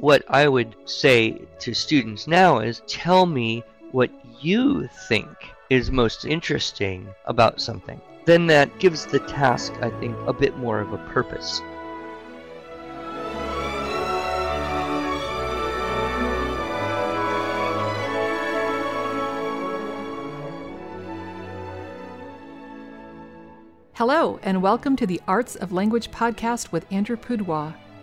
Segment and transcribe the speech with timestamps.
[0.00, 4.10] what I would say to students now is tell me what
[4.40, 5.28] you think
[5.70, 8.00] is most interesting about something.
[8.24, 11.60] Then that gives the task, I think, a bit more of a purpose.
[23.94, 27.74] Hello, and welcome to the Arts of Language podcast with Andrew Pudewa,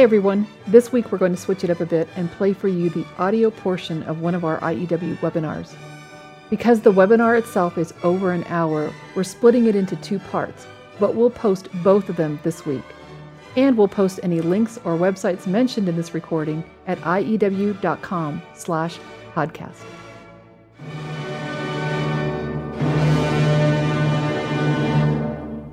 [0.00, 0.46] Hi everyone.
[0.66, 3.04] This week we're going to switch it up a bit and play for you the
[3.18, 5.74] audio portion of one of our IEW webinars.
[6.48, 10.66] Because the webinar itself is over an hour, we're splitting it into two parts,
[10.98, 12.82] but we'll post both of them this week.
[13.56, 18.98] And we'll post any links or websites mentioned in this recording at iew.com slash
[19.34, 19.84] podcast.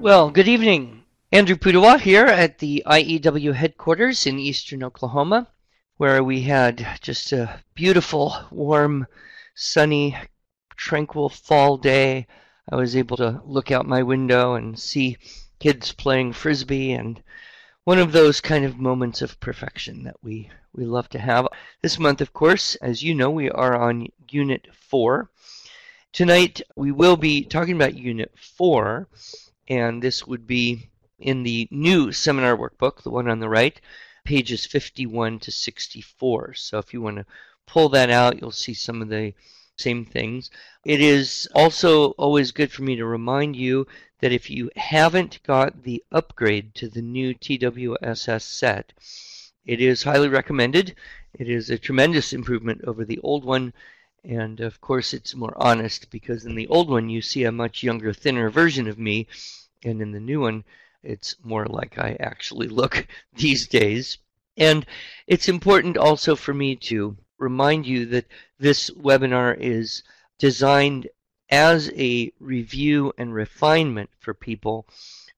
[0.01, 0.96] Well, good evening.
[1.29, 5.51] Andrew Pudewa here at the IEW headquarters in eastern Oklahoma,
[5.97, 9.05] where we had just a beautiful, warm,
[9.53, 10.15] sunny,
[10.77, 12.27] tranquil fall day.
[12.71, 15.17] I was able to look out my window and see
[15.59, 17.21] kids playing frisbee and
[17.83, 21.45] one of those kind of moments of perfection that we, we love to have.
[21.81, 25.29] This month, of course, as you know, we are on Unit 4.
[26.13, 29.09] Tonight, we will be talking about Unit 4,
[29.67, 33.79] and this would be in the new seminar workbook, the one on the right,
[34.23, 36.53] pages 51 to 64.
[36.53, 37.25] So if you want to
[37.65, 39.33] pull that out, you'll see some of the
[39.77, 40.49] same things.
[40.85, 43.87] It is also always good for me to remind you
[44.19, 48.93] that if you haven't got the upgrade to the new TWSS set,
[49.65, 50.95] it is highly recommended.
[51.33, 53.73] It is a tremendous improvement over the old one.
[54.23, 57.83] And of course, it's more honest because in the old one, you see a much
[57.83, 59.27] younger, thinner version of me.
[59.83, 60.63] And in the new one,
[61.03, 64.17] it's more like I actually look these days.
[64.57, 64.85] And
[65.27, 68.25] it's important also for me to remind you that
[68.59, 70.03] this webinar is
[70.39, 71.07] designed
[71.49, 74.87] as a review and refinement for people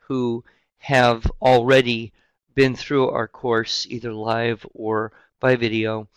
[0.07, 0.43] who
[0.77, 2.11] have already
[2.55, 6.07] been through our course either live or by video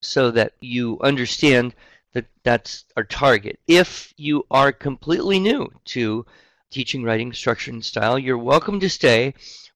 [0.00, 1.74] so that you understand
[2.12, 3.58] that that's our target.
[3.66, 6.26] If you are completely new to
[6.70, 8.18] teaching writing structure and style.
[8.18, 9.34] You're welcome to stay,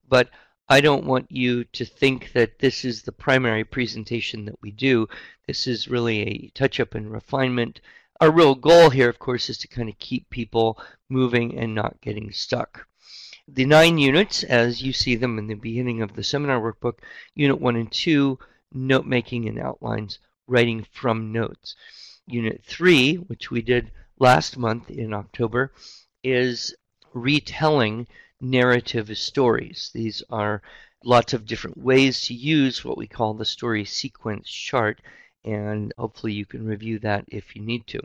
[0.08, 0.30] but
[0.68, 5.08] I don't want you to think that this is the primary presentation that we do.
[5.46, 7.80] This is really a touch up and refinement.
[8.20, 12.00] Our real goal here, of course, is to kind of keep people moving and not
[12.00, 12.86] getting stuck.
[13.46, 17.00] The nine units, as you see them in the beginning of the seminar workbook,
[17.34, 18.38] Unit 1 and 2,
[18.72, 21.76] note making and outlines, writing from notes.
[22.26, 25.74] Unit 3, which we did last month in October,
[26.22, 26.74] is
[27.14, 28.06] retelling
[28.40, 29.90] narrative stories.
[29.94, 30.60] These are
[31.04, 35.00] lots of different ways to use what we call the story sequence chart,
[35.44, 38.00] and hopefully you can review that if you need to.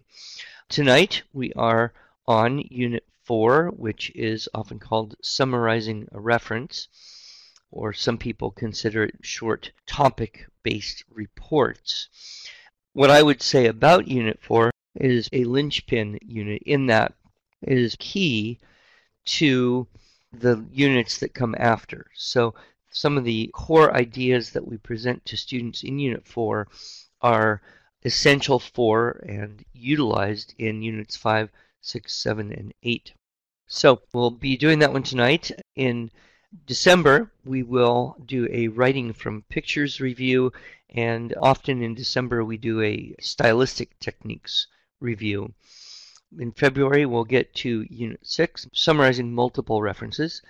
[0.69, 1.93] Tonight we are
[2.27, 6.87] on Unit 4, which is often called Summarizing a Reference,
[7.71, 12.09] or some people consider it short topic based reports.
[12.93, 17.13] What I would say about Unit 4 is a linchpin unit in that
[17.61, 18.59] it is key
[19.37, 19.87] to
[20.31, 22.07] the units that come after.
[22.13, 22.55] So
[22.91, 26.67] some of the core ideas that we present to students in Unit 4
[27.21, 27.61] are
[28.03, 31.49] essential for and utilized in Units 5,
[31.81, 33.13] 6, 7, and 8.
[33.67, 35.51] So we'll be doing that one tonight.
[35.75, 36.09] In
[36.65, 40.51] December, we will do a writing from pictures review,
[40.89, 44.65] and often in December, we do a stylistic techniques
[44.99, 45.53] review.
[46.37, 50.43] In February, we'll get to Unit 6, summarizing multiple references.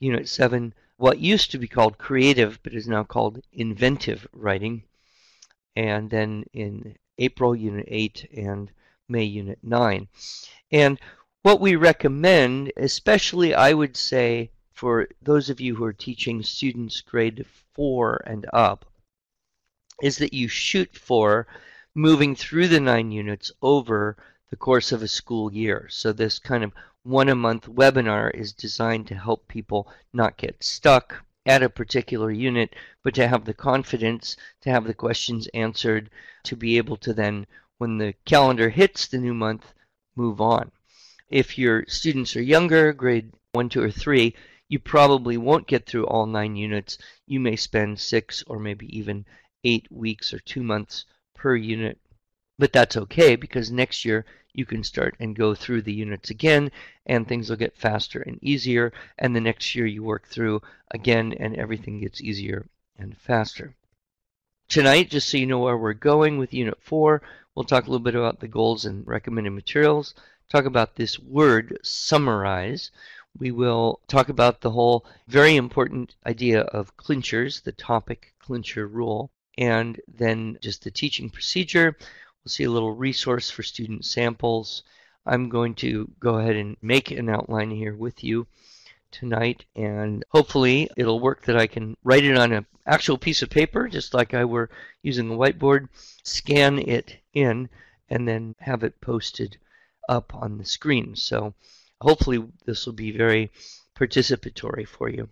[0.00, 4.82] Unit 7, what used to be called creative but is now called inventive writing.
[5.76, 8.72] And then in April, Unit 8, and
[9.08, 10.08] May, Unit 9.
[10.72, 10.98] And
[11.42, 17.00] what we recommend, especially I would say for those of you who are teaching students
[17.02, 18.84] grade 4 and up,
[20.02, 21.46] is that you shoot for
[21.94, 24.16] moving through the nine units over
[24.50, 25.86] the course of a school year.
[25.88, 30.62] So this kind of one a month webinar is designed to help people not get
[30.62, 36.10] stuck at a particular unit, but to have the confidence to have the questions answered,
[36.44, 37.46] to be able to then,
[37.78, 39.72] when the calendar hits the new month,
[40.14, 40.70] move on.
[41.28, 44.34] If your students are younger, grade 1, 2, or 3,
[44.68, 46.98] you probably won't get through all nine units.
[47.26, 49.24] You may spend six or maybe even
[49.64, 51.98] eight weeks or two months per unit.
[52.58, 56.70] But that's okay because next year you can start and go through the units again
[57.06, 58.92] and things will get faster and easier.
[59.18, 62.66] And the next year you work through again and everything gets easier
[62.98, 63.74] and faster.
[64.68, 67.22] Tonight, just so you know where we're going with Unit 4,
[67.54, 70.14] we'll talk a little bit about the goals and recommended materials,
[70.48, 72.90] talk about this word, summarize,
[73.38, 79.30] we will talk about the whole very important idea of clinchers, the topic clincher rule,
[79.56, 81.96] and then just the teaching procedure.
[82.44, 84.82] We'll see a little resource for student samples.
[85.26, 88.46] I'm going to go ahead and make an outline here with you
[89.10, 93.50] tonight and hopefully it'll work that I can write it on an actual piece of
[93.50, 94.70] paper just like I were
[95.02, 95.88] using a whiteboard,
[96.22, 97.68] scan it in,
[98.08, 99.58] and then have it posted
[100.08, 101.16] up on the screen.
[101.16, 101.54] So
[102.00, 103.50] hopefully this will be very
[103.94, 105.28] participatory for you.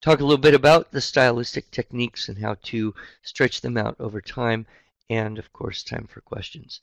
[0.00, 4.20] Talk a little bit about the stylistic techniques and how to stretch them out over
[4.20, 4.66] time,
[5.12, 6.80] and of course, time for questions.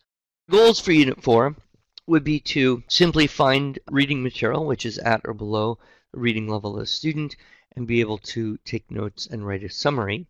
[0.51, 1.55] Goals for Unit 4
[2.05, 5.79] would be to simply find reading material which is at or below
[6.13, 7.35] the reading level of the student
[7.75, 10.27] and be able to take notes and write a summary.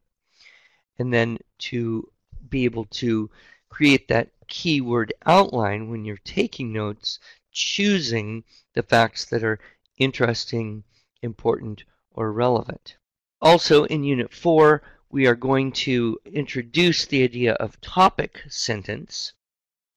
[0.97, 2.09] And then to
[2.49, 3.29] be able to
[3.67, 7.19] create that keyword outline when you're taking notes
[7.51, 9.59] choosing the facts that are
[9.97, 10.85] interesting,
[11.21, 12.95] important, or relevant.
[13.41, 14.81] Also, in Unit 4,
[15.11, 19.33] we are going to introduce the idea of topic sentence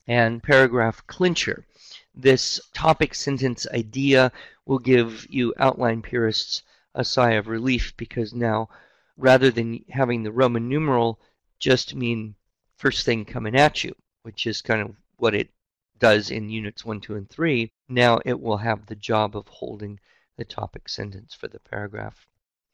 [0.07, 1.67] and paragraph clincher.
[2.15, 4.33] This topic sentence idea
[4.65, 6.63] will give you outline purists
[6.95, 8.71] a sigh of relief because now,
[9.19, 11.21] rather than having the Roman numeral
[11.59, 12.35] just mean
[12.77, 15.51] first thing coming at you, which is kind of what it
[15.99, 20.01] does in units 1, 2, and 3, now it will have the job of holding
[20.39, 22.27] the topic sentence for the paragraph.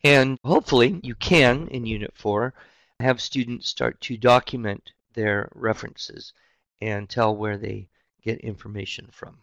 [0.05, 2.55] And hopefully you can, in Unit 4,
[3.01, 6.33] have students start to document their references
[6.81, 7.89] and tell where they
[8.23, 9.39] get information from.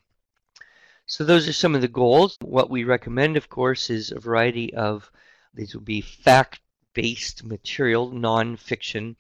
[1.05, 2.37] So those are some of the goals.
[2.41, 5.11] What we recommend, of course, is a variety of,
[5.53, 9.15] these will be fact-based material, non-fiction,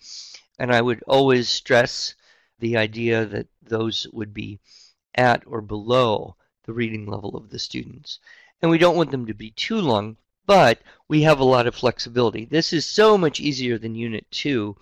[0.57, 2.15] and I would always stress
[2.59, 4.59] the idea that those would be
[5.13, 8.19] at or below the reading level of the students.
[8.61, 11.75] And we don't want them to be too long, but we have a lot of
[11.75, 12.45] flexibility.
[12.45, 14.75] This is so much easier than Unit 2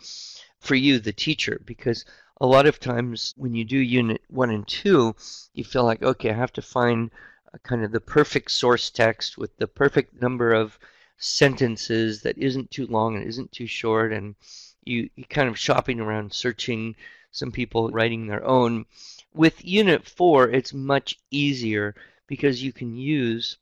[0.59, 2.05] for you, the teacher, because
[2.39, 5.15] a lot of times when you do Unit 1 and 2,
[5.53, 7.11] you feel like, okay, I have to find
[7.53, 10.77] uh, kind of the perfect source text with the perfect number of
[11.17, 14.35] sentences that isn't too long and isn't too short, and
[14.83, 16.95] you, you kind of shopping around searching
[17.31, 18.85] some people writing their own.
[19.33, 21.95] With Unit 4, it's much easier
[22.27, 23.57] because you can use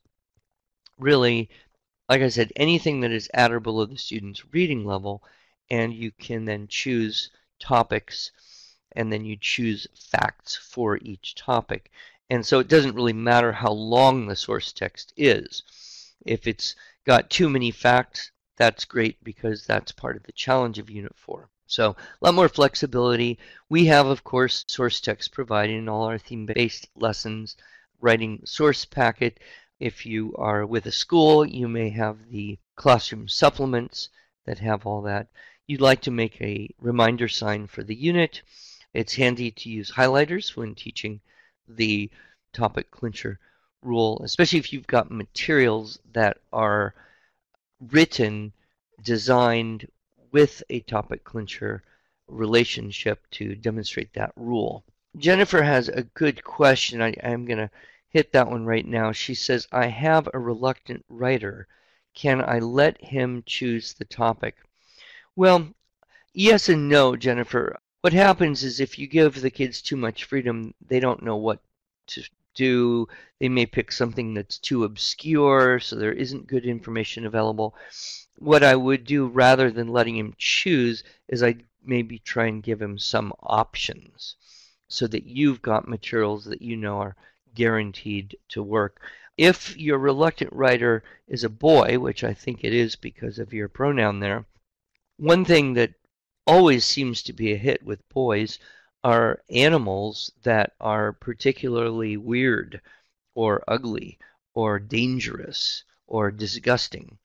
[0.98, 1.48] really,
[2.12, 5.22] like I said, anything that is at or below the student's reading level,
[5.70, 8.32] and you can then choose topics
[8.94, 11.90] and then you choose facts for each topic.
[12.28, 15.62] And so it doesn't really matter how long the source text is.
[16.26, 16.76] If it's
[17.06, 21.48] got too many facts, that's great because that's part of the challenge of Unit 4.
[21.66, 23.38] So a lot more flexibility.
[23.70, 27.56] We have, of course, source text provided in all our theme-based lessons,
[28.02, 29.40] writing source packet.
[29.82, 34.10] If you are with a school, you may have the classroom supplements
[34.46, 35.26] that have all that.
[35.66, 38.42] You'd like to make a reminder sign for the unit.
[38.94, 41.20] It's handy to use highlighters when teaching
[41.66, 42.12] the
[42.52, 43.40] topic clincher
[43.82, 46.94] rule, especially if you've got materials that are
[47.80, 48.52] written,
[49.02, 49.88] designed
[50.30, 51.82] with a topic clincher
[52.28, 54.84] relationship to demonstrate that rule.
[55.16, 57.02] Jennifer has a good question.
[57.02, 57.70] I, am going to
[58.12, 59.12] hit that one right now.
[59.12, 61.66] She says, I have a reluctant writer.
[62.14, 64.56] Can I let him choose the topic?
[65.34, 65.74] Well,
[66.32, 67.78] yes and no, Jennifer.
[68.02, 71.60] What happens is if you give the kids too much freedom, they don't know what
[72.08, 72.22] to
[72.54, 73.08] do.
[73.38, 77.74] They may pick something that's too obscure, so there isn't good information available
[78.42, 82.82] what I would do rather than letting him choose is I'd maybe try and give
[82.82, 84.36] him some options
[84.88, 87.16] so that you've got materials that you know are
[87.54, 89.00] guaranteed to work.
[89.36, 93.68] If your reluctant writer is a boy, which I think it is because of your
[93.68, 94.46] pronoun there,
[95.16, 95.94] one thing that
[96.46, 98.58] always seems to be a hit with boys
[99.04, 102.80] are animals that are particularly weird
[103.34, 104.18] or ugly
[104.54, 107.18] or dangerous or disgusting.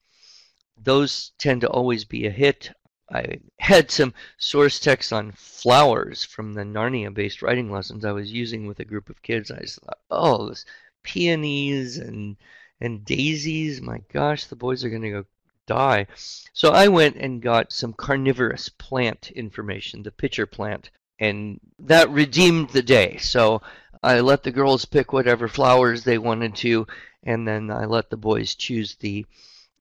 [0.78, 2.72] Those tend to always be a hit.
[3.10, 8.32] I had some source text on flowers from the Narnia based writing lessons I was
[8.32, 9.50] using with a group of kids.
[9.50, 10.66] I just thought, oh, this
[11.04, 12.36] peonies and
[12.82, 15.26] and daisies, my gosh, the boys are going to go
[15.66, 16.08] die.
[16.54, 22.70] So I went and got some carnivorous plant information, the pitcher plant, and that redeemed
[22.70, 23.18] the day.
[23.18, 23.62] So
[24.04, 26.88] I let the girls pick whatever flowers they wanted to,
[27.24, 29.26] and then I let the boys choose the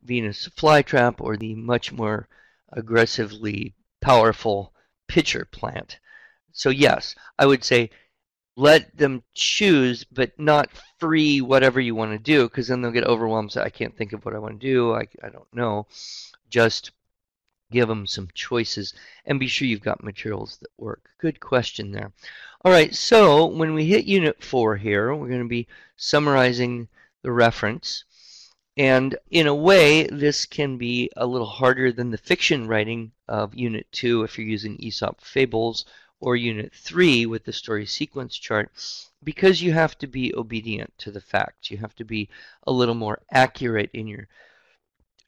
[0.02, 2.28] Venus flytrap or the much more
[2.72, 4.72] aggressively powerful
[5.08, 5.98] pitcher plant.
[6.52, 7.90] So, yes, I would say
[8.56, 13.04] let them choose, but not free whatever you want to do, because then they'll get
[13.04, 13.52] overwhelmed.
[13.52, 14.94] So, I can't think of what I want to do.
[14.94, 15.86] I, I don't know.
[16.48, 16.92] Just
[17.70, 18.94] give them some choices
[19.24, 21.10] and be sure you've got materials that work.
[21.18, 22.12] Good question there.
[22.64, 26.88] All right, so when we hit Unit 4 here, we're going to be summarizing
[27.22, 28.04] the reference.
[28.76, 33.54] And in a way, this can be a little harder than the fiction writing of
[33.54, 35.86] Unit 2 if you're using Aesop Fables
[36.20, 38.70] or Unit 3 with the story sequence chart
[39.24, 41.70] because you have to be obedient to the facts.
[41.70, 42.28] You have to be
[42.66, 44.28] a little more accurate in your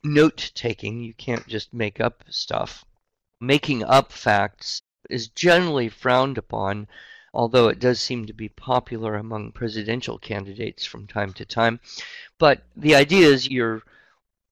[0.04, 1.02] note taking.
[1.02, 2.84] You can't just make up stuff.
[3.40, 6.86] Making up facts is generally frowned upon,
[7.38, 11.78] although it does seem to be popular among presidential candidates from time to time.
[12.36, 13.84] But the idea is your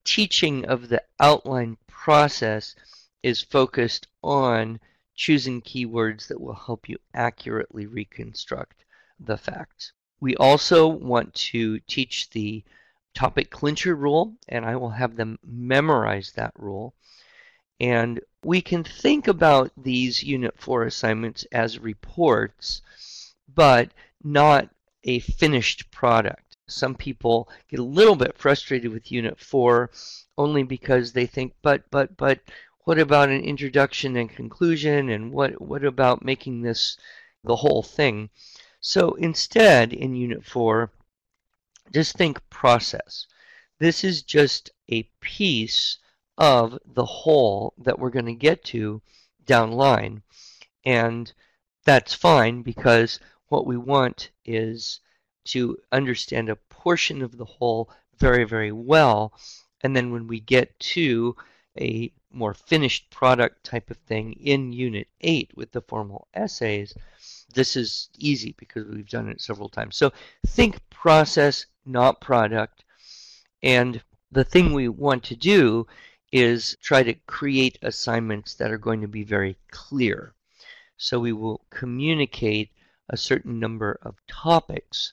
[0.05, 2.76] teaching of the outline process
[3.25, 4.78] is focused on
[5.16, 8.85] choosing keywords that will help you accurately reconstruct
[9.19, 9.90] the facts.
[10.21, 12.62] We also want to teach the
[13.14, 16.95] topic clincher rule, and I will have them memorize that rule.
[17.80, 22.80] And we can think about these Unit 4 assignments as reports,
[23.52, 23.90] but
[24.23, 24.71] not
[25.04, 26.56] a finished product.
[26.68, 29.90] Some people get a little bit frustrated with Unit 4
[30.38, 32.40] only because they think, but, but, but,
[32.87, 35.11] what about an introduction and conclusion?
[35.11, 36.97] And what, what about making this
[37.42, 38.30] the whole thing?
[38.80, 40.92] So instead, in Unit 4,
[41.92, 43.26] just think process.
[43.80, 45.99] This is just a piece
[46.38, 49.00] of the whole that we're going to get to
[49.45, 50.23] down line.
[50.85, 51.33] And
[51.85, 55.00] that's fine because what we want is
[55.47, 59.33] to understand a portion of the whole very, very well.
[59.83, 61.37] And then when we get to
[61.78, 66.95] a more finished product type of thing in Unit 8 with the formal essays,
[67.55, 69.97] this is easy because we've done it several times.
[69.97, 70.12] So
[70.47, 72.85] think process, not product.
[73.62, 74.02] And
[74.33, 75.87] the thing we want to do
[76.33, 80.35] is try to create assignments that are going to be very clear.
[80.97, 82.71] So we will communicate
[83.09, 85.12] a certain number of topics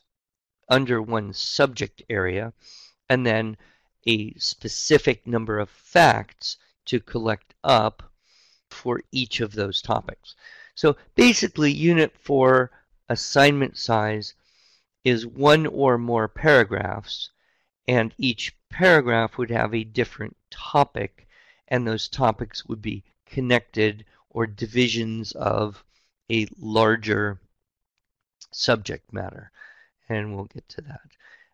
[0.70, 2.53] under one subject area,
[3.10, 3.58] and then
[4.08, 8.12] a specific number of facts to collect up
[8.70, 10.36] for each of those topics.
[10.75, 12.72] So basically, Unit 4
[13.10, 14.34] assignment size
[15.03, 17.29] is one or more paragraphs,
[17.88, 21.28] and each paragraph would have a different topic,
[21.68, 25.84] and those topics would be connected or divisions of
[26.32, 27.40] a larger
[28.52, 29.52] subject matter
[30.10, 31.02] and we'll get to that.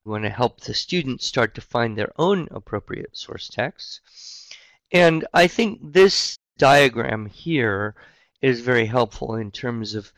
[0.03, 4.49] We want to help the students start to find their own appropriate source texts.
[4.91, 7.95] And I think this diagram here
[8.41, 10.11] is very helpful in terms of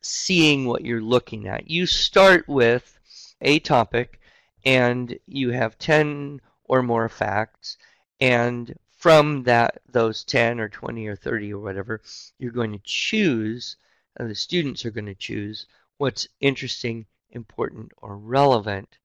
[0.00, 1.70] seeing what you're looking at.
[1.70, 2.98] You start with
[3.40, 4.20] a topic
[4.64, 7.76] and you have 10 or more facts
[8.20, 12.00] and from that those 10 or 20 or 30 or whatever
[12.38, 13.76] you're going to choose
[14.18, 15.66] uh, the students are going to choose
[15.98, 17.06] what's interesting
[17.36, 18.98] important, or relevant,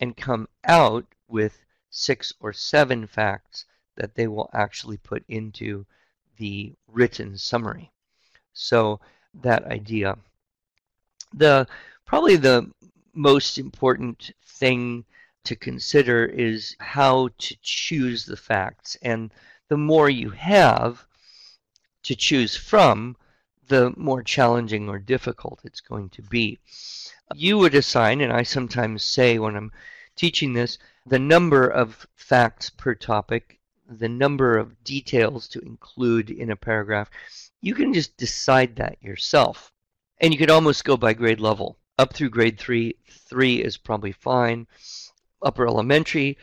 [0.00, 3.64] and come out with six or seven facts
[3.96, 5.86] that they will actually put into
[6.36, 7.92] the written summary.
[8.52, 9.00] So
[9.42, 10.16] that idea.
[11.34, 11.66] The
[12.06, 12.70] probably the
[13.12, 15.04] most important thing
[15.48, 18.96] to consider is how to choose the facts.
[19.02, 19.32] And
[19.68, 21.06] the more you have
[22.04, 23.16] to choose from,
[23.66, 26.58] the more challenging or difficult it's going to be
[27.34, 29.72] you would assign, and I sometimes say when I'm
[30.16, 36.50] teaching this, the number of facts per topic, the number of details to include in
[36.50, 37.10] a paragraph.
[37.60, 39.72] You can just decide that yourself.
[40.20, 41.78] And you could almost go by grade level.
[41.98, 44.66] Up through grade 3, 3 is probably fine.
[45.42, 46.38] Upper elementary,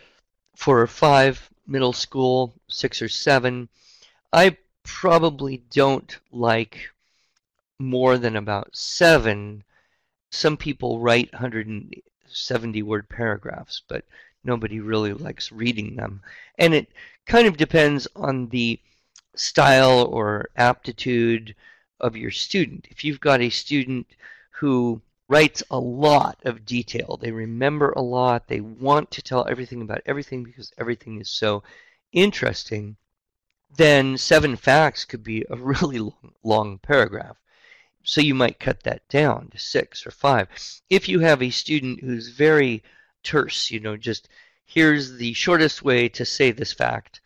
[0.56, 1.50] 4 or 5.
[1.68, 3.68] Middle school, 6 or 7.
[4.32, 6.90] I probably don't like
[7.80, 9.64] more than about 7
[10.36, 14.06] some people write 170 word paragraphs, but
[14.44, 16.22] nobody really likes reading them.
[16.58, 16.90] And it
[17.26, 18.80] kind of depends on the
[19.36, 21.56] style or aptitude
[22.00, 22.88] of your student.
[22.90, 24.08] If you've got a student
[24.52, 29.82] who writes a lot of detail, they remember a lot, they want to tell everything
[29.82, 31.64] about everything because everything is so
[32.12, 32.96] interesting,
[33.76, 37.38] then seven facts could be a really long, long paragraph.
[38.04, 40.48] So you might cut that down to six or five.
[40.90, 42.84] If you have a student who's very
[43.24, 44.30] terse, you know, just
[44.64, 47.20] here's the shortest way to say this fact,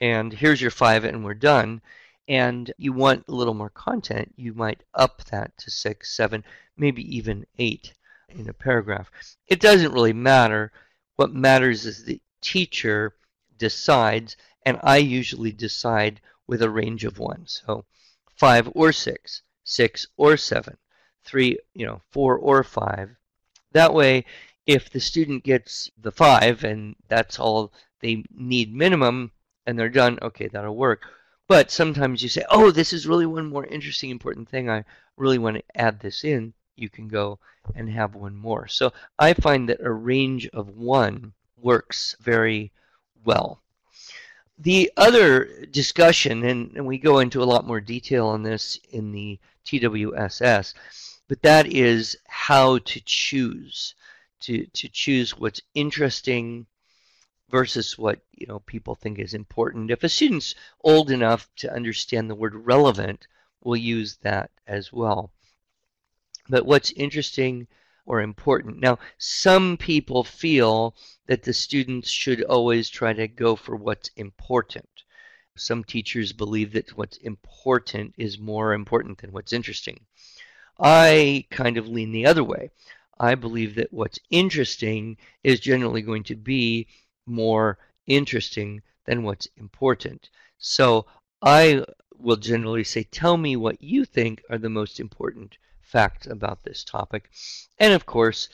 [0.00, 1.80] and here's your five, and we're done,
[2.28, 6.44] and you want a little more content, you might up that to six, seven,
[6.76, 7.92] maybe even eight
[8.28, 9.10] in a paragraph.
[9.46, 10.72] It doesn't really matter.
[11.16, 13.14] What matters is the teacher
[13.58, 17.46] decides, and I usually decide with a range of one.
[17.46, 17.84] So
[18.34, 20.76] five or six, six or seven,
[21.24, 23.16] three, you know, four or five.
[23.72, 24.24] That way,
[24.66, 29.32] if the student gets the five and that's all they need minimum
[29.64, 31.06] and they're done, okay, that'll work.
[31.48, 34.68] But sometimes you say, oh, this is really one more interesting, important thing.
[34.68, 34.84] I
[35.16, 36.54] really want to add this in.
[36.74, 37.38] You can go
[37.74, 38.66] and have one more.
[38.68, 42.72] So I find that a range of one works very
[43.24, 43.62] well.
[44.58, 49.12] The other discussion, and, and we go into a lot more detail on this in
[49.12, 50.74] the TWSS,
[51.28, 53.94] but that is how to choose
[54.40, 56.66] to to choose what's interesting
[57.50, 59.90] versus what you know people think is important.
[59.90, 63.26] If a student's old enough to understand the word relevant,
[63.62, 65.32] we'll use that as well.
[66.48, 67.66] But what's interesting
[68.06, 68.78] or important.
[68.78, 70.94] Now, some people feel
[71.26, 74.88] that the students should always try to go for what's important.
[75.56, 80.00] Some teachers believe that what's important is more important than what's interesting.
[80.78, 82.70] I kind of lean the other way.
[83.18, 86.86] I believe that what's interesting is generally going to be
[87.26, 90.30] more interesting than what's important.
[90.58, 91.06] So
[91.42, 91.84] I
[92.18, 96.82] will generally say, tell me what you think are the most important facts about this
[96.82, 97.30] topic.
[97.78, 98.48] And of course,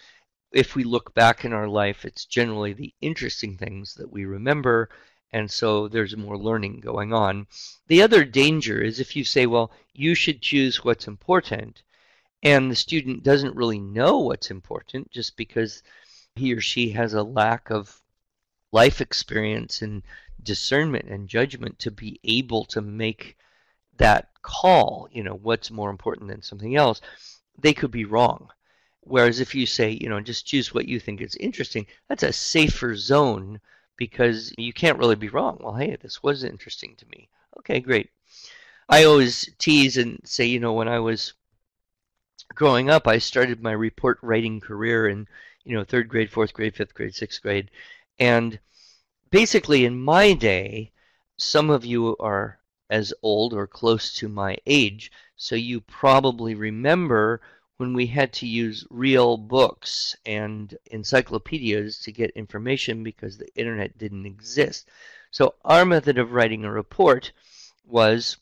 [0.53, 4.91] if we look back in our life, it's generally the interesting things that we remember,
[5.33, 7.47] and so there's more learning going on.
[7.87, 11.83] The other danger is if you say, well, you should choose what's important,
[12.43, 15.83] and the student doesn't really know what's important just because
[16.35, 18.02] he or she has a lack of
[18.73, 20.03] life experience and
[20.43, 23.37] discernment and judgment to be able to make
[23.99, 27.01] that call, you know, what's more important than something else,
[27.59, 28.49] they could be wrong.
[29.01, 32.33] Whereas if you say, you know, just choose what you think is interesting, that's a
[32.33, 33.61] safer zone
[33.97, 35.59] because you can't really be wrong.
[35.61, 37.29] Well, hey, this was interesting to me.
[37.59, 38.11] Okay, great.
[38.89, 41.35] I always tease and say, you know, when I was
[42.55, 45.27] growing up, I started my report writing career in,
[45.65, 47.71] you know, third grade, fourth grade, fifth grade, sixth grade.
[48.23, 48.61] And
[49.33, 50.93] basically, in my day,
[51.37, 57.41] some of you are as old or close to my age, so you probably remember
[57.79, 63.99] when we had to use real books and encyclopedias to get information because the internet
[63.99, 64.89] didn't exist.
[65.33, 67.33] So our method of writing a report
[67.85, 68.37] was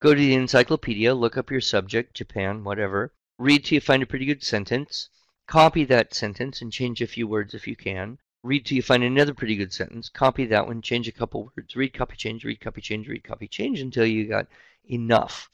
[0.00, 4.06] go to the encyclopedia, look up your subject, Japan, whatever, read till you find a
[4.06, 5.08] pretty good sentence,
[5.46, 9.02] copy that sentence and change a few words if you can, read till you find
[9.02, 12.60] another pretty good sentence, copy that one, change a couple words, read, copy, change, read,
[12.60, 14.46] copy, change, read, copy, change until you got
[14.84, 15.50] enough.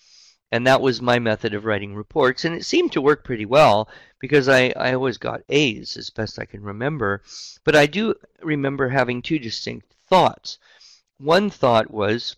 [0.53, 3.89] And that was my method of writing reports, and it seemed to work pretty well
[4.21, 7.23] because I, I always got A's as best I can remember.
[7.65, 10.59] But I do remember having two distinct thoughts.
[11.19, 12.37] One thought was,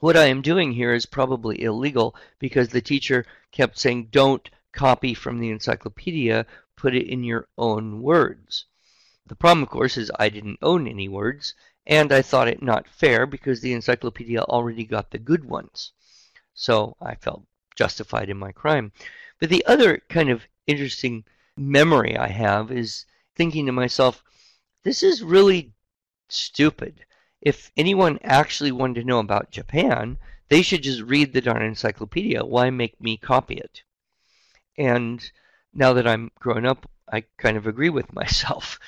[0.00, 5.14] what I am doing here is probably illegal because the teacher kept saying, don't copy
[5.14, 6.44] from the encyclopedia,
[6.76, 8.66] put it in your own words.
[9.28, 12.88] The problem, of course, is I didn't own any words, and I thought it not
[12.88, 15.92] fair because the encyclopedia already got the good ones.
[16.54, 18.92] So I felt justified in my crime.
[19.40, 21.24] But the other kind of interesting
[21.56, 24.22] memory I have is thinking to myself,
[24.82, 25.72] this is really
[26.28, 27.04] stupid.
[27.40, 32.44] If anyone actually wanted to know about Japan, they should just read the darn encyclopedia.
[32.44, 33.82] Why make me copy it?
[34.78, 35.30] And
[35.72, 38.78] now that I'm grown up, I kind of agree with myself.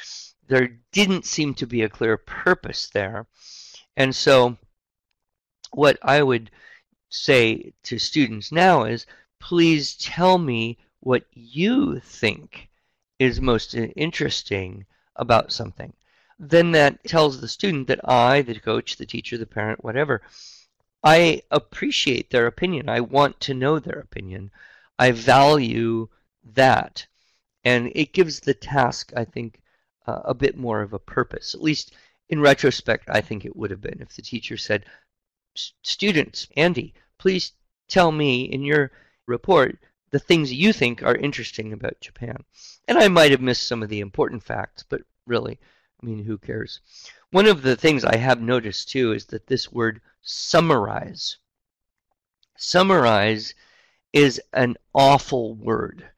[0.49, 3.27] There didn't seem to be a clear purpose there.
[3.97, 4.57] And so,
[5.73, 6.51] what I would
[7.11, 9.07] say to students now is
[9.39, 12.69] please tell me what you think
[13.19, 15.93] is most interesting about something.
[16.39, 20.23] Then that tells the student that I, the coach, the teacher, the parent, whatever,
[21.03, 22.89] I appreciate their opinion.
[22.89, 24.51] I want to know their opinion.
[24.99, 26.09] I value
[26.55, 27.07] that.
[27.65, 29.61] And it gives the task, I think,
[30.09, 31.55] uh, a bit more of a purpose.
[31.55, 31.92] At least
[32.31, 34.87] in retrospect, I think it would have been if the teacher said,
[35.83, 37.53] Students, Andy, please
[37.88, 38.90] tell me in your
[39.27, 39.79] report
[40.11, 42.42] the things you think are interesting about Japan.
[42.87, 45.59] And I might have missed some of the important facts, but really,
[46.03, 46.81] I mean, who cares?
[47.31, 51.37] One of the things I have noticed too is that this word summarize,
[52.57, 53.55] summarize
[54.14, 56.09] is an awful word.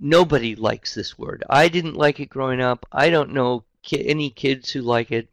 [0.00, 1.44] Nobody likes this word.
[1.48, 2.86] I didn't like it growing up.
[2.92, 5.28] I don't know any kids who like it.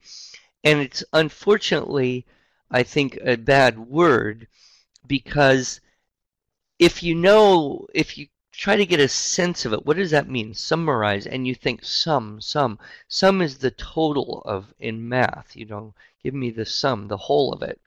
[0.63, 2.26] And it's unfortunately,
[2.69, 4.47] I think, a bad word
[5.08, 5.82] because
[6.80, 10.30] if you know, if you try to get a sense of it, what does that
[10.30, 10.54] mean?
[10.54, 12.78] Summarize, and you think sum, sum.
[13.08, 15.56] Sum is the total of in math.
[15.56, 15.93] You know,
[16.24, 17.80] give me the sum, the whole of it.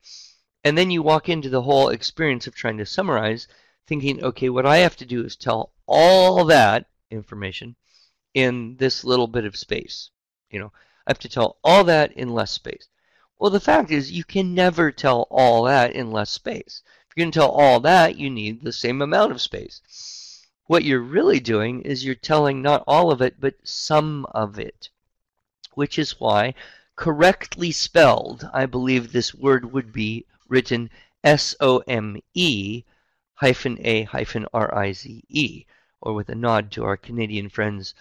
[0.64, 3.46] And then you walk into the whole experience of trying to summarize,
[3.86, 7.76] thinking, okay, what I have to do is tell all that information
[8.32, 10.10] in this little bit of space.
[10.50, 10.72] You know,
[11.06, 12.88] I have to tell all that in less space.
[13.38, 16.82] Well, the fact is, you can never tell all that in less space.
[17.10, 19.82] If you're going to tell all that, you need the same amount of space.
[20.66, 24.88] What you're really doing is you're telling not all of it, but some of it,
[25.74, 26.54] which is why,
[26.96, 30.88] correctly spelled, I believe this word would be written
[31.22, 32.84] S O M E
[33.34, 35.66] hyphen A hyphen R I Z E,
[36.00, 37.94] or with a nod to our Canadian friends,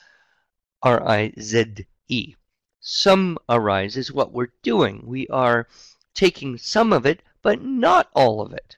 [0.81, 2.35] R I Z E.
[2.79, 5.05] Summarize is what we're doing.
[5.05, 5.67] We are
[6.13, 8.77] taking some of it, but not all of it.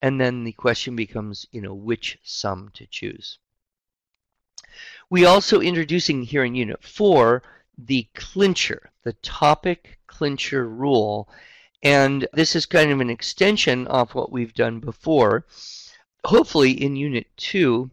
[0.00, 3.38] And then the question becomes, you know, which sum to choose.
[5.10, 7.42] We also introducing here in Unit 4
[7.78, 11.28] the clincher, the topic clincher rule.
[11.82, 15.46] And this is kind of an extension of what we've done before.
[16.24, 17.90] Hopefully in Unit 2,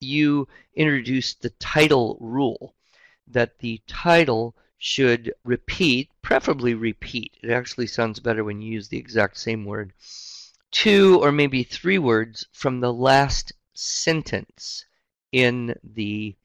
[0.00, 2.74] you introduced the title rule,
[3.26, 7.36] that the title should repeat, preferably repeat.
[7.42, 9.92] It actually sounds better when you use the exact same word.
[10.70, 14.84] Two or maybe three words from the last sentence
[15.32, 16.36] in the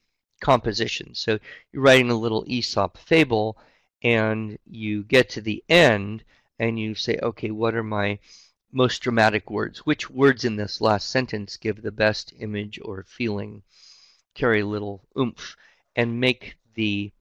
[0.41, 1.13] composition.
[1.13, 1.39] So
[1.71, 3.57] you're writing a little Aesop fable
[4.03, 6.23] and you get to the end
[6.59, 8.19] and you say, okay, what are my
[8.71, 9.79] most dramatic words?
[9.79, 13.63] Which words in this last sentence give the best image or feeling,
[14.33, 15.55] carry little oomph,
[15.95, 17.11] and make the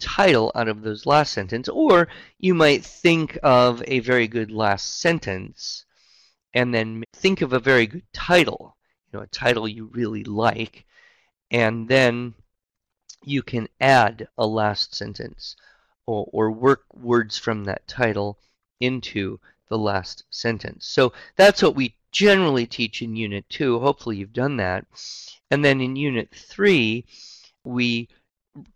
[0.00, 5.00] title out of those last sentence, or you might think of a very good last
[5.00, 5.84] sentence
[6.54, 8.76] and then think of a very good title,
[9.12, 10.84] you know, a title you really like,
[11.50, 12.34] and then
[13.22, 15.56] you can add a last sentence
[16.06, 18.38] or, or work words from that title
[18.80, 20.86] into the last sentence.
[20.86, 23.78] So that's what we generally teach in Unit 2.
[23.80, 24.86] Hopefully you've done that.
[25.50, 27.04] And then in Unit 3,
[27.64, 28.08] we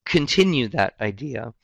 [0.04, 1.54] continue that idea.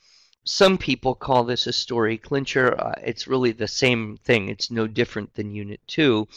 [0.43, 2.79] Some people call this a story clincher.
[2.79, 4.49] Uh, it's really the same thing.
[4.49, 6.27] It's no different than Unit 2.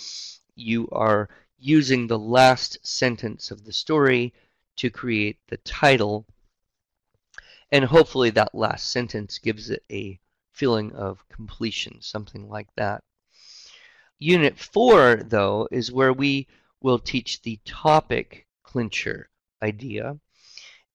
[0.54, 1.28] You are
[1.58, 4.34] using the last sentence of the story
[4.76, 6.26] to create the title.
[7.70, 10.20] And hopefully that last sentence gives it a
[10.52, 13.02] feeling of completion, something like that.
[14.18, 16.46] Unit 4, though, is where we
[16.80, 19.28] will teach the topic clincher
[19.62, 20.18] idea.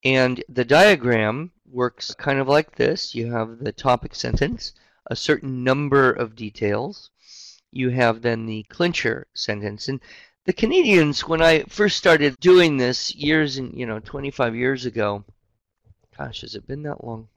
[0.04, 3.14] And the diagram works kind of like this.
[3.14, 4.74] You have the topic sentence,
[5.08, 7.10] a certain number of details.
[7.72, 9.88] You have then the clincher sentence.
[9.90, 10.00] And
[10.46, 15.26] the Canadians, when I first started doing this years and, you know, 25 years ago,
[16.18, 17.28] gosh, has it been that long?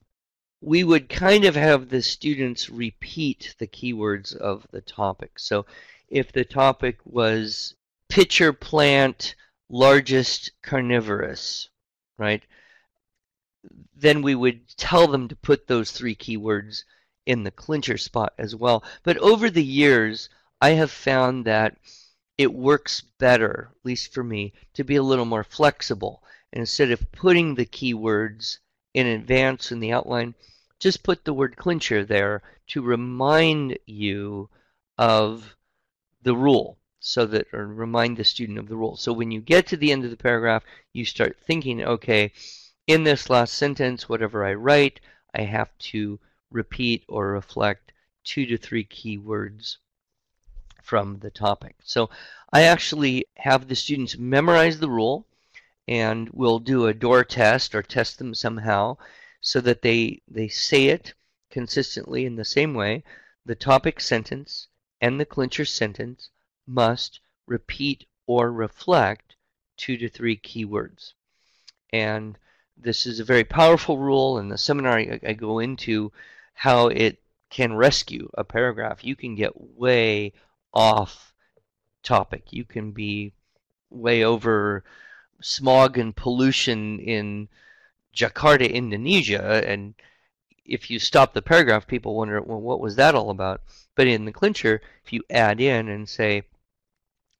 [0.60, 5.38] We would kind of have the students repeat the keywords of the topic.
[5.38, 5.66] So
[6.08, 7.74] if the topic was
[8.08, 9.34] pitcher plant
[9.70, 11.68] largest carnivorous,
[12.18, 12.42] right?
[13.94, 16.84] Then we would tell them to put those three keywords
[17.24, 18.82] in the clincher spot as well.
[19.02, 20.28] But over the years,
[20.60, 21.76] I have found that
[22.36, 26.22] it works better, at least for me, to be a little more flexible.
[26.52, 28.58] And instead of putting the keywords
[28.94, 30.34] in advance in the outline,
[30.78, 34.48] just put the word clincher there to remind you
[34.98, 35.56] of
[36.22, 38.96] the rule so that or remind the student of the rule.
[38.96, 42.32] So when you get to the end of the paragraph, you start thinking, okay,
[42.86, 45.00] in this last sentence, whatever I write,
[45.34, 46.18] I have to
[46.50, 47.92] repeat or reflect
[48.24, 49.76] two to three keywords
[50.82, 51.76] from the topic.
[51.84, 52.10] So
[52.52, 55.26] I actually have the students memorize the rule
[55.90, 58.96] and we'll do a door test or test them somehow
[59.40, 61.12] so that they, they say it
[61.50, 63.02] consistently in the same way.
[63.44, 64.68] The topic sentence
[65.00, 66.30] and the clincher sentence
[66.64, 69.34] must repeat or reflect
[69.76, 71.14] two to three keywords.
[71.92, 72.38] And
[72.76, 74.38] this is a very powerful rule.
[74.38, 76.12] In the seminar, I, I go into
[76.54, 79.02] how it can rescue a paragraph.
[79.02, 80.34] You can get way
[80.72, 81.34] off
[82.04, 82.52] topic.
[82.52, 83.32] You can be
[83.90, 84.84] way over
[85.40, 87.48] smog and pollution in
[88.14, 89.94] Jakarta, Indonesia, and
[90.64, 93.62] if you stop the paragraph, people wonder, well, what was that all about?
[93.94, 96.44] But in the clincher, if you add in and say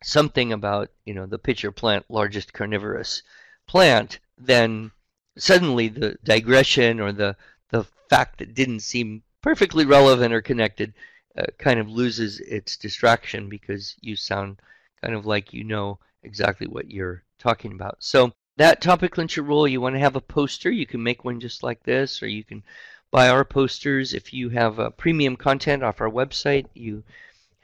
[0.03, 3.23] something about, you know, the pitcher plant, largest carnivorous
[3.67, 4.91] plant, then
[5.37, 7.37] suddenly the digression or the
[7.71, 10.93] the fact that didn't seem perfectly relevant or connected
[11.39, 14.61] uh, kind of loses its distraction because you sound
[15.01, 17.97] kind of like you know exactly what you're talking about.
[17.99, 20.71] So that topic clincher rule, you want to have a poster.
[20.71, 22.63] You can make one just like this, or you can
[23.11, 24.15] buy our posters.
[24.15, 27.03] If you have uh, premium content off our website, you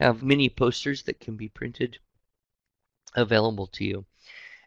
[0.00, 1.98] have mini posters that can be printed
[3.14, 4.04] available to you.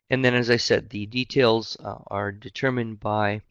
[0.10, 3.42] And then, as I said, the details uh, are determined by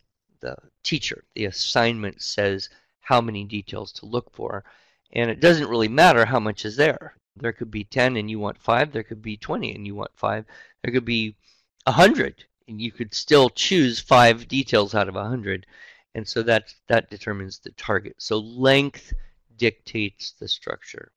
[0.41, 1.25] the teacher.
[1.35, 4.65] The assignment says how many details to look for.
[5.13, 7.18] And it doesn't really matter how much is there.
[7.39, 8.93] There could be 10 and you want 5.
[8.93, 10.45] There could be 20 and you want 5.
[10.83, 11.37] There could be
[11.85, 15.67] 100 and you could still choose 5 details out of 100.
[16.15, 18.17] And so that, that determines the target.
[18.19, 19.13] So length
[19.57, 21.13] dictates the structure.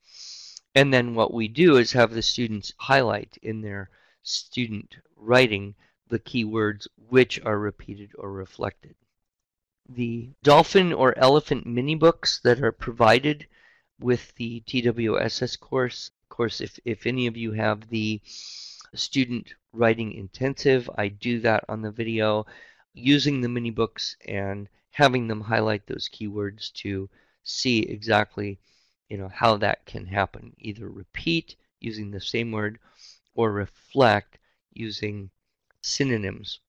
[0.74, 3.90] And then what we do is have the students highlight in their
[4.24, 5.76] student writing
[6.08, 8.96] the keywords which are repeated or reflected.
[9.90, 13.48] The dolphin or elephant mini books that are provided
[14.02, 16.12] with the TWSS course.
[16.24, 18.22] Of course, if, if any of you have the
[18.94, 22.46] student writing intensive, I do that on the video
[22.94, 27.10] using the mini books and having them highlight those keywords to
[27.44, 28.60] see exactly
[29.10, 30.54] you know how that can happen.
[30.60, 32.80] Either repeat using the same word
[33.36, 34.38] or reflect
[34.74, 35.30] using
[35.82, 36.60] synonyms.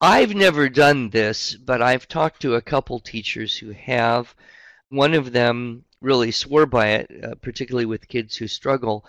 [0.00, 4.34] I've never done this but I've talked to a couple teachers who have
[4.94, 9.04] one of them really swore by it, uh, particularly with kids who struggle,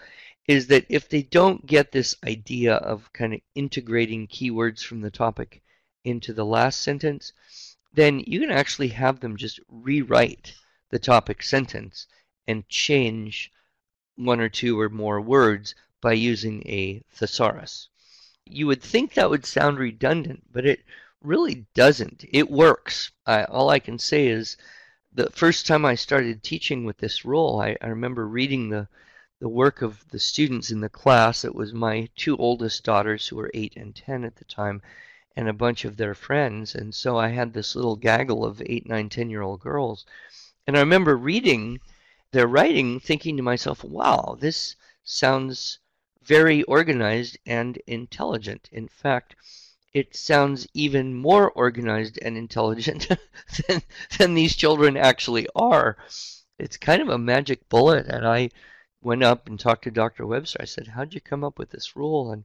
[0.48, 5.12] is that if they don't get this idea of kind of integrating keywords from the
[5.12, 5.62] topic
[6.04, 7.34] into the last sentence,
[7.93, 10.54] then you can actually have them just rewrite
[10.89, 12.08] the topic sentence
[12.48, 13.52] and change
[14.15, 17.89] one or two or more words by using a thesaurus.
[18.45, 20.82] You would think that would sound redundant, but it
[21.21, 22.24] really doesn't.
[22.32, 23.12] It works.
[23.26, 24.58] I, all I can say is
[25.15, 28.88] the first time I started teaching with this role, I, I remember reading the
[29.39, 31.45] the work of the students in the class.
[31.45, 34.82] It was my two oldest daughters, who were eight and ten at the time,
[35.36, 36.75] and a bunch of their friends.
[36.75, 40.06] And so I had this little gaggle of eight, nine, ten year old girls.
[40.67, 41.80] And I remember reading
[42.32, 45.80] their writing, thinking to myself, wow, this sounds
[46.23, 48.69] very organized and intelligent.
[48.71, 49.36] In fact,
[49.95, 53.08] it sounds even more organized and intelligent
[53.67, 53.81] than,
[54.17, 55.95] than these children actually are.
[56.60, 58.05] It's kind of a magic bullet.
[58.08, 58.49] And I
[59.01, 60.27] went up and talked to Dr.
[60.27, 60.60] Webster.
[60.62, 62.34] I said, How'd you come up with this rule?
[62.34, 62.43] And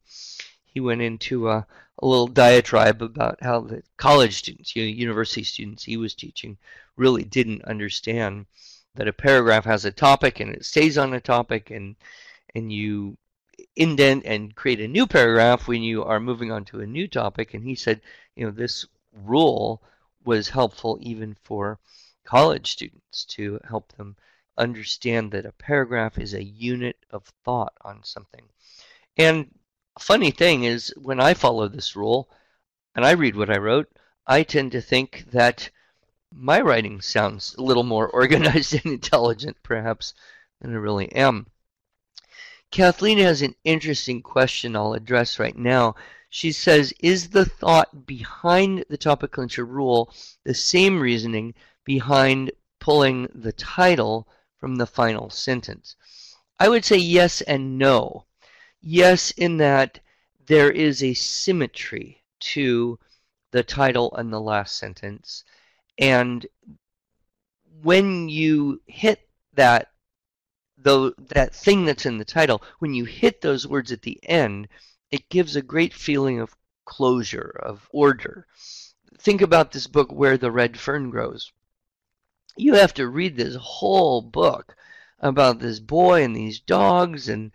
[0.65, 1.67] he went into a,
[1.99, 6.57] a little diatribe about how the college students, you know, university students he was teaching,
[6.97, 8.47] really didn't understand
[8.95, 11.97] that a paragraph has a topic and it stays on a topic and
[12.55, 13.17] and you
[13.77, 17.55] indent and create a new paragraph when you are moving on to a new topic.
[17.55, 18.01] And he said,
[18.37, 19.83] you know, this rule
[20.25, 21.79] was helpful even for
[22.25, 24.17] college students to help them
[24.57, 28.45] understand that a paragraph is a unit of thought on something.
[29.17, 29.51] And
[29.99, 32.29] funny thing is, when I follow this rule
[32.95, 33.89] and I read what I wrote,
[34.27, 35.71] I tend to think that
[36.33, 40.15] my writing sounds a little more organized and intelligent, perhaps,
[40.61, 41.47] than I really am.
[42.71, 45.97] Kathleen has an interesting question I'll address right now.
[46.29, 51.55] She says, Is the thought behind the topic clincher rule the same reasoning
[51.85, 55.97] behind pulling the title from the final sentence?
[56.61, 58.27] I would say yes and no.
[58.81, 59.99] Yes, in that
[60.47, 63.01] there is a symmetry to
[63.51, 65.43] the title and the last sentence.
[65.99, 66.47] And
[67.83, 69.90] when you hit that
[70.83, 74.69] though that thing that's in the title, when you hit those words at the end,
[75.11, 78.47] it gives a great feeling of closure, of order.
[79.19, 81.53] Think about this book, Where the Red Fern Grows.
[82.57, 84.77] You have to read this whole book
[85.19, 87.53] about this boy and these dogs and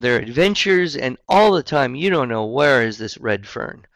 [0.00, 3.86] their adventures, and all the time you don't know where is this red fern.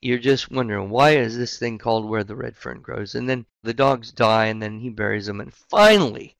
[0.00, 3.14] You're just wondering why is this thing called Where the Red Fern Grows?
[3.14, 6.36] And then the dogs die, and then he buries them, and finally,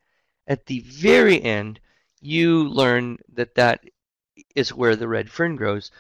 [0.47, 1.81] at the very end,
[2.21, 3.85] you learn that that
[4.55, 5.91] is where the red fern grows.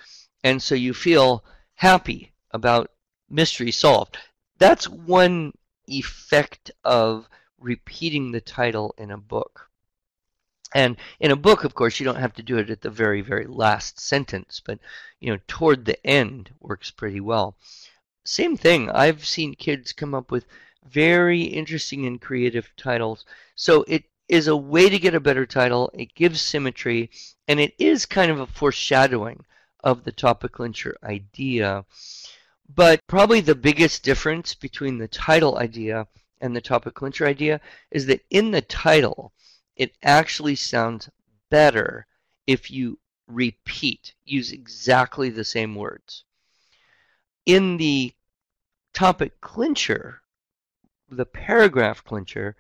[0.43, 2.91] And so you feel happy about
[3.29, 4.19] mystery solved.
[4.59, 5.53] That's one
[5.87, 9.71] effect of repeating the title in a book.
[10.75, 13.21] And in a book, of course, you don't have to do it at the very,
[13.21, 14.79] very last sentence, but
[15.21, 17.57] you know, toward the end works pretty well.
[18.25, 18.91] Same thing.
[18.91, 20.47] I've seen kids come up with
[20.85, 23.25] very interesting and creative titles.
[23.55, 25.91] So it is a way to get a better title.
[25.95, 27.11] It gives symmetry,
[27.49, 29.45] and it is kind of a foreshadowing
[29.85, 31.85] of the topic clincher idea.
[32.75, 36.09] But probably the biggest difference between the title idea
[36.41, 37.61] and the topic clincher idea
[37.91, 39.33] is that in the title,
[39.77, 41.09] it actually sounds
[41.51, 42.07] better
[42.47, 46.25] if you repeat, use exactly the same words.
[47.45, 48.13] In the
[48.93, 50.23] topic clincher,
[51.09, 52.57] the paragraph clincher,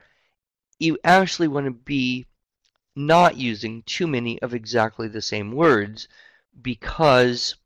[0.78, 2.26] you actually want to be
[2.94, 6.08] not using too many of exactly the same words
[6.62, 7.56] because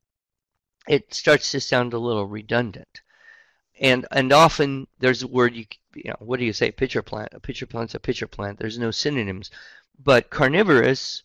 [0.88, 3.00] it starts to sound a little redundant.
[3.78, 6.70] And and often there's a word you you know what do you say?
[6.70, 8.58] Pitcher plant a pitcher plant's a pitcher plant.
[8.58, 9.50] There's no synonyms.
[9.98, 11.22] But carnivorous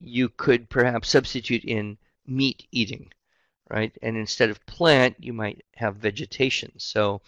[0.00, 3.10] you could perhaps substitute in meat eating
[3.70, 3.96] right?
[4.02, 6.72] And instead of plant you might have vegetation.
[6.78, 7.22] So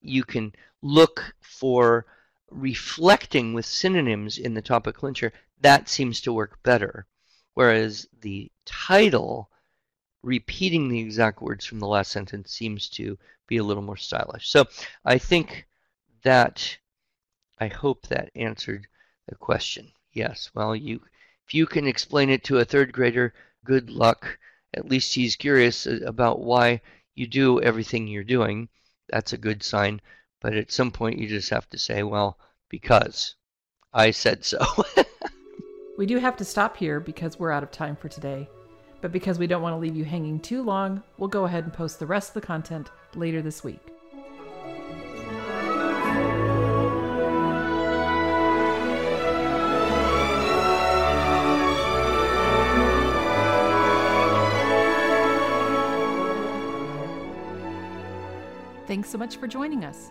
[0.00, 2.06] you can look for
[2.50, 7.06] reflecting with synonyms in the topic clincher that seems to work better
[7.54, 9.50] whereas the title
[10.22, 14.48] repeating the exact words from the last sentence seems to be a little more stylish
[14.48, 14.64] so
[15.04, 15.66] i think
[16.22, 16.78] that
[17.58, 18.86] I hope that answered
[19.26, 19.92] the question.
[20.12, 21.00] Yes, well, you
[21.46, 23.32] if you can explain it to a third grader,
[23.64, 24.38] good luck.
[24.74, 26.82] At least he's curious uh, about why
[27.14, 28.68] you do everything you're doing.
[29.08, 30.02] That's a good sign.
[30.40, 33.36] But at some point, you just have to say, well, because
[33.92, 34.64] I said so.
[35.98, 38.48] we do have to stop here because we're out of time for today.
[39.00, 41.72] But because we don't want to leave you hanging too long, we'll go ahead and
[41.72, 43.80] post the rest of the content later this week.
[58.86, 60.10] Thanks so much for joining us.